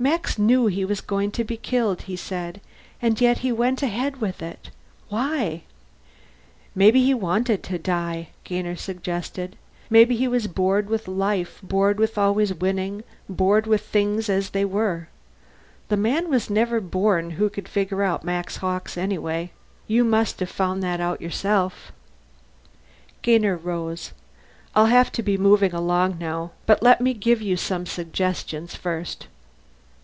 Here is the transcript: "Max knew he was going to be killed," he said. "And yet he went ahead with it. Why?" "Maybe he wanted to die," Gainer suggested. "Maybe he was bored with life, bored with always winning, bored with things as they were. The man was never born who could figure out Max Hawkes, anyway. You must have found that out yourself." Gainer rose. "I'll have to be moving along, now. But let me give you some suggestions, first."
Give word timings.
"Max 0.00 0.38
knew 0.38 0.66
he 0.68 0.84
was 0.84 1.00
going 1.00 1.32
to 1.32 1.42
be 1.42 1.56
killed," 1.56 2.02
he 2.02 2.14
said. 2.14 2.60
"And 3.02 3.20
yet 3.20 3.38
he 3.38 3.50
went 3.50 3.82
ahead 3.82 4.20
with 4.20 4.42
it. 4.42 4.70
Why?" 5.08 5.62
"Maybe 6.72 7.02
he 7.02 7.12
wanted 7.14 7.64
to 7.64 7.80
die," 7.80 8.28
Gainer 8.44 8.76
suggested. 8.76 9.56
"Maybe 9.90 10.14
he 10.14 10.28
was 10.28 10.46
bored 10.46 10.88
with 10.88 11.08
life, 11.08 11.58
bored 11.64 11.98
with 11.98 12.16
always 12.16 12.54
winning, 12.54 13.02
bored 13.28 13.66
with 13.66 13.80
things 13.80 14.28
as 14.30 14.50
they 14.50 14.64
were. 14.64 15.08
The 15.88 15.96
man 15.96 16.30
was 16.30 16.48
never 16.48 16.80
born 16.80 17.30
who 17.32 17.50
could 17.50 17.68
figure 17.68 18.04
out 18.04 18.22
Max 18.22 18.58
Hawkes, 18.58 18.96
anyway. 18.96 19.50
You 19.88 20.04
must 20.04 20.38
have 20.38 20.48
found 20.48 20.80
that 20.84 21.00
out 21.00 21.20
yourself." 21.20 21.90
Gainer 23.22 23.56
rose. 23.56 24.12
"I'll 24.76 24.86
have 24.86 25.10
to 25.10 25.24
be 25.24 25.36
moving 25.36 25.72
along, 25.74 26.18
now. 26.20 26.52
But 26.66 26.84
let 26.84 27.00
me 27.00 27.14
give 27.14 27.42
you 27.42 27.56
some 27.56 27.84
suggestions, 27.84 28.76
first." 28.76 29.26